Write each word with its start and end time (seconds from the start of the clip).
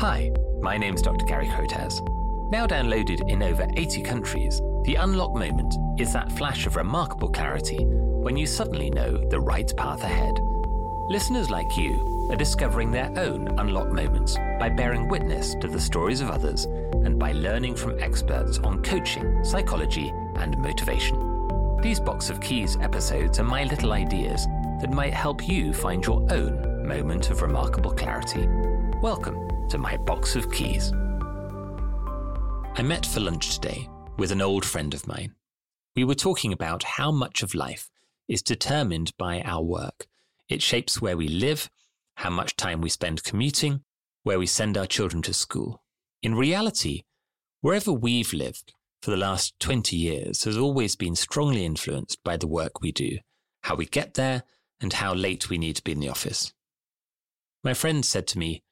Hi, 0.00 0.32
my 0.62 0.78
name's 0.78 1.02
Dr. 1.02 1.26
Gary 1.26 1.46
Crotaz. 1.48 2.00
Now 2.50 2.66
downloaded 2.66 3.28
in 3.28 3.42
over 3.42 3.68
80 3.76 4.00
countries, 4.00 4.62
the 4.84 4.94
unlock 4.94 5.34
moment 5.34 5.74
is 6.00 6.10
that 6.14 6.32
flash 6.32 6.64
of 6.64 6.76
remarkable 6.76 7.28
clarity 7.28 7.84
when 7.84 8.34
you 8.34 8.46
suddenly 8.46 8.88
know 8.88 9.18
the 9.28 9.38
right 9.38 9.70
path 9.76 10.02
ahead. 10.02 10.38
Listeners 11.10 11.50
like 11.50 11.76
you 11.76 12.28
are 12.30 12.36
discovering 12.36 12.90
their 12.90 13.12
own 13.18 13.48
unlock 13.58 13.92
moments 13.92 14.38
by 14.58 14.70
bearing 14.70 15.06
witness 15.06 15.54
to 15.56 15.68
the 15.68 15.78
stories 15.78 16.22
of 16.22 16.30
others 16.30 16.64
and 16.64 17.18
by 17.18 17.32
learning 17.32 17.76
from 17.76 18.00
experts 18.02 18.58
on 18.60 18.82
coaching, 18.82 19.44
psychology, 19.44 20.14
and 20.36 20.56
motivation. 20.56 21.76
These 21.82 22.00
Box 22.00 22.30
of 22.30 22.40
Keys 22.40 22.78
episodes 22.80 23.38
are 23.38 23.44
my 23.44 23.64
little 23.64 23.92
ideas 23.92 24.46
that 24.80 24.94
might 24.94 25.12
help 25.12 25.46
you 25.46 25.74
find 25.74 26.02
your 26.02 26.26
own 26.32 26.88
moment 26.88 27.28
of 27.28 27.42
remarkable 27.42 27.90
clarity. 27.90 28.48
Welcome 29.02 29.59
to 29.70 29.78
my 29.78 29.96
Box 29.98 30.34
of 30.34 30.50
Keys. 30.50 30.92
I 32.74 32.82
met 32.82 33.06
for 33.06 33.20
lunch 33.20 33.54
today 33.54 33.88
with 34.18 34.32
an 34.32 34.42
old 34.42 34.64
friend 34.64 34.92
of 34.94 35.06
mine. 35.06 35.36
We 35.94 36.02
were 36.02 36.16
talking 36.16 36.52
about 36.52 36.82
how 36.82 37.12
much 37.12 37.44
of 37.44 37.54
life 37.54 37.88
is 38.26 38.42
determined 38.42 39.16
by 39.16 39.42
our 39.42 39.62
work. 39.62 40.08
It 40.48 40.60
shapes 40.60 41.00
where 41.00 41.16
we 41.16 41.28
live, 41.28 41.70
how 42.16 42.30
much 42.30 42.56
time 42.56 42.80
we 42.80 42.88
spend 42.88 43.22
commuting, 43.22 43.84
where 44.24 44.40
we 44.40 44.46
send 44.46 44.76
our 44.76 44.86
children 44.86 45.22
to 45.22 45.32
school. 45.32 45.84
In 46.20 46.34
reality, 46.34 47.04
wherever 47.60 47.92
we've 47.92 48.32
lived 48.32 48.74
for 49.00 49.12
the 49.12 49.16
last 49.16 49.54
20 49.60 49.94
years 49.94 50.42
has 50.44 50.56
always 50.56 50.96
been 50.96 51.14
strongly 51.14 51.64
influenced 51.64 52.24
by 52.24 52.36
the 52.36 52.48
work 52.48 52.80
we 52.80 52.90
do, 52.90 53.18
how 53.62 53.76
we 53.76 53.86
get 53.86 54.14
there, 54.14 54.42
and 54.80 54.94
how 54.94 55.14
late 55.14 55.48
we 55.48 55.58
need 55.58 55.76
to 55.76 55.84
be 55.84 55.92
in 55.92 56.00
the 56.00 56.08
office. 56.08 56.52
My 57.62 57.72
friend 57.72 58.04
said 58.04 58.26
to 58.28 58.38
me, 58.38 58.64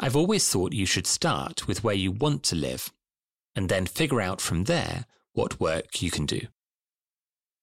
I've 0.00 0.16
always 0.16 0.48
thought 0.48 0.72
you 0.72 0.86
should 0.86 1.06
start 1.06 1.66
with 1.66 1.82
where 1.82 1.94
you 1.94 2.12
want 2.12 2.42
to 2.44 2.56
live 2.56 2.92
and 3.56 3.68
then 3.68 3.86
figure 3.86 4.20
out 4.20 4.40
from 4.40 4.64
there 4.64 5.06
what 5.32 5.60
work 5.60 6.00
you 6.00 6.10
can 6.10 6.26
do. 6.26 6.40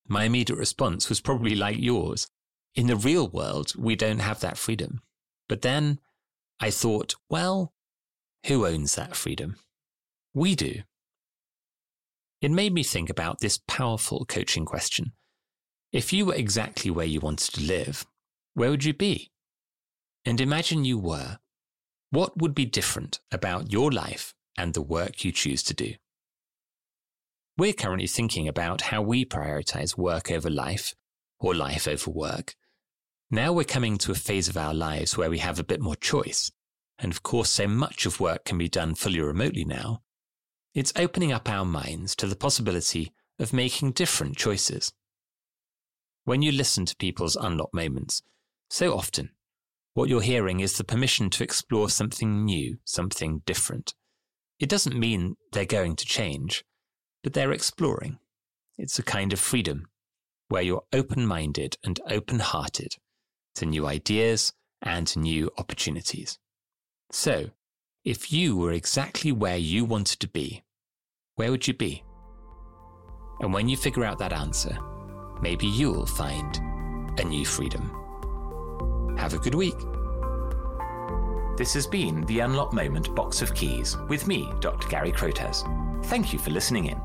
My 0.08 0.26
immediate 0.26 0.58
response 0.58 1.10
was 1.10 1.22
probably 1.22 1.56
like 1.56 1.78
yours. 1.80 2.28
In 2.76 2.88
the 2.88 2.98
real 2.98 3.28
world, 3.28 3.74
we 3.78 3.96
don't 3.96 4.20
have 4.20 4.42
that 4.42 4.58
freedom. 4.58 5.02
But 5.48 5.62
then 5.62 6.00
I 6.60 6.72
thought, 6.72 7.16
well, 7.30 7.74
who 8.48 8.66
owns 8.66 8.96
that 8.96 9.16
freedom? 9.16 9.56
We 10.34 10.56
do. 10.56 10.82
It 12.42 12.52
made 12.52 12.74
me 12.74 12.84
think 12.84 13.10
about 13.10 13.40
this 13.40 13.60
powerful 13.68 14.26
coaching 14.26 14.66
question. 14.66 15.14
If 15.92 16.12
you 16.12 16.26
were 16.26 16.36
exactly 16.36 16.92
where 16.92 17.06
you 17.06 17.22
wanted 17.22 17.54
to 17.54 17.64
live, 17.64 18.06
where 18.54 18.70
would 18.70 18.84
you 18.84 18.94
be? 18.94 19.32
And 20.26 20.42
imagine 20.42 20.84
you 20.84 20.98
were. 20.98 21.40
What 22.16 22.38
would 22.38 22.56
be 22.56 22.66
different 22.66 23.20
about 23.30 23.74
your 23.74 23.92
life 23.92 24.34
and 24.58 24.74
the 24.74 24.82
work 24.82 25.26
you 25.26 25.34
choose 25.34 25.62
to 25.64 25.74
do? 25.74 25.96
We're 27.58 27.74
currently 27.74 28.08
thinking 28.08 28.48
about 28.48 28.84
how 28.84 29.02
we 29.02 29.26
prioritize 29.26 29.98
work 29.98 30.32
over 30.32 30.50
life 30.50 30.96
or 31.42 31.54
life 31.54 31.90
over 31.90 32.10
work. 32.10 32.56
Now 33.30 33.52
we're 33.52 33.66
coming 33.66 33.98
to 33.98 34.14
a 34.14 34.16
phase 34.16 34.48
of 34.48 34.56
our 34.56 34.74
lives 34.74 35.18
where 35.18 35.30
we 35.30 35.40
have 35.40 35.60
a 35.60 35.66
bit 35.66 35.82
more 35.82 35.98
choice. 35.98 36.54
And 36.98 37.12
of 37.12 37.22
course, 37.22 37.52
so 37.52 37.68
much 37.68 38.06
of 38.06 38.22
work 38.22 38.46
can 38.46 38.58
be 38.58 38.70
done 38.70 38.96
fully 38.96 39.20
remotely 39.20 39.66
now. 39.66 40.02
It's 40.74 40.94
opening 40.96 41.34
up 41.34 41.50
our 41.50 41.66
minds 41.66 42.16
to 42.16 42.28
the 42.28 42.38
possibility 42.38 43.12
of 43.40 43.52
making 43.52 43.92
different 43.92 44.38
choices. 44.38 44.94
When 46.24 46.42
you 46.42 46.54
listen 46.54 46.86
to 46.86 46.96
people's 46.96 47.36
unlock 47.36 47.74
moments, 47.74 48.22
so 48.70 48.98
often 48.98 49.32
what 49.96 50.10
you're 50.10 50.22
hearing 50.22 50.60
is 50.60 50.74
the 50.74 50.84
permission 50.84 51.30
to 51.32 51.44
explore 51.44 51.90
something 51.90 52.44
new, 52.44 52.78
something 52.84 53.42
different. 53.46 53.96
It 54.60 54.68
doesn't 54.68 55.00
mean 55.00 55.38
they're 55.54 55.66
going 55.66 55.96
to 55.96 56.06
change, 56.06 56.66
but 57.24 57.32
they're 57.32 57.54
exploring. 57.54 58.20
It's 58.78 59.00
a 59.00 59.04
kind 59.04 59.32
of 59.32 59.40
freedom 59.40 59.88
where 60.50 60.62
you're 60.62 60.84
open 60.92 61.26
minded 61.26 61.78
and 61.82 62.00
open 62.10 62.40
hearted 62.40 62.98
to 63.56 63.66
new 63.66 63.88
ideas 63.88 64.52
and 64.82 65.16
new 65.16 65.50
opportunities. 65.58 66.40
So, 67.10 67.52
if 68.04 68.34
you 68.34 68.58
were 68.58 68.74
exactly 68.74 69.32
where 69.32 69.58
you 69.58 69.86
wanted 69.86 70.20
to 70.20 70.28
be, 70.28 70.64
where 71.36 71.52
would 71.52 71.70
you 71.70 71.74
be? 71.74 72.04
And 73.40 73.54
when 73.54 73.70
you 73.70 73.78
figure 73.78 74.04
out 74.04 74.20
that 74.20 74.34
answer, 74.34 74.78
maybe 75.42 75.68
you'll 75.68 76.06
find 76.06 76.60
a 77.18 77.24
new 77.24 77.46
freedom. 77.46 78.05
Have 79.18 79.34
a 79.34 79.40
good 79.40 79.56
week. 79.56 79.78
This 81.58 81.74
has 81.74 81.88
been 81.88 82.26
the 82.26 82.42
Unlock 82.42 82.74
Moment 82.74 83.16
Box 83.16 83.42
of 83.42 83.54
Keys 83.56 83.98
with 84.10 84.28
me, 84.28 84.52
Dr. 84.60 84.90
Gary 84.90 85.12
Crotaz. 85.12 85.64
Thank 86.06 86.34
you 86.34 86.40
for 86.40 86.52
listening 86.52 86.88
in. 86.88 87.02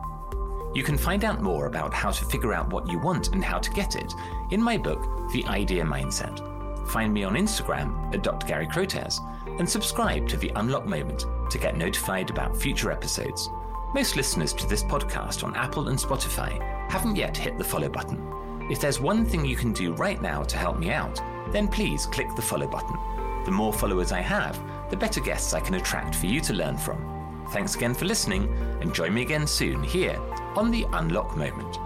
You 0.75 0.83
can 0.83 0.99
find 0.99 1.25
out 1.25 1.41
more 1.41 1.67
about 1.67 1.95
how 1.95 2.11
to 2.11 2.25
figure 2.25 2.53
out 2.53 2.73
what 2.73 2.89
you 2.89 2.99
want 2.99 3.29
and 3.33 3.45
how 3.45 3.59
to 3.59 3.71
get 3.71 3.95
it 3.95 4.13
in 4.51 4.61
my 4.61 4.77
book, 4.77 5.03
The 5.33 5.45
Idea 5.47 5.85
Mindset. 5.85 6.47
Find 6.89 7.15
me 7.15 7.23
on 7.23 7.35
Instagram 7.35 8.13
at 8.13 8.25
Dr. 8.25 8.47
Gary 8.47 8.67
Crotaz 8.67 9.21
and 9.61 9.69
subscribe 9.69 10.29
to 10.29 10.37
The 10.37 10.51
Unlock 10.57 10.87
Moment 10.87 11.27
to 11.51 11.59
get 11.59 11.77
notified 11.77 12.31
about 12.31 12.57
future 12.57 12.91
episodes. 12.91 13.49
Most 13.95 14.17
listeners 14.17 14.53
to 14.55 14.67
this 14.67 14.83
podcast 14.83 15.45
on 15.45 15.55
Apple 15.55 15.89
and 15.89 15.99
Spotify 15.99 16.61
haven't 16.91 17.17
yet 17.17 17.37
hit 17.37 17.57
the 17.57 17.65
follow 17.65 17.89
button. 17.89 18.67
If 18.71 18.81
there's 18.81 19.01
one 19.01 19.25
thing 19.25 19.45
you 19.45 19.57
can 19.57 19.73
do 19.73 19.93
right 19.95 20.21
now 20.21 20.43
to 20.43 20.57
help 20.57 20.79
me 20.79 20.91
out, 20.91 21.21
then 21.53 21.69
please 21.69 22.07
click 22.07 22.35
the 22.35 22.43
follow 22.43 22.67
button. 22.67 22.97
The 23.45 23.51
more 23.51 23.73
followers 23.73 24.13
I 24.13 24.21
have, 24.21 24.59
the 24.91 24.97
better 24.97 25.21
guests 25.21 25.55
I 25.55 25.61
can 25.61 25.75
attract 25.75 26.15
for 26.15 26.27
you 26.27 26.41
to 26.43 26.53
learn 26.53 26.77
from. 26.77 27.45
Thanks 27.51 27.75
again 27.75 27.95
for 27.95 28.05
listening, 28.05 28.53
and 28.81 28.95
join 28.95 29.15
me 29.15 29.23
again 29.23 29.47
soon 29.47 29.83
here 29.83 30.21
on 30.57 30.71
the 30.71 30.87
Unlock 30.93 31.37
Moment. 31.37 31.79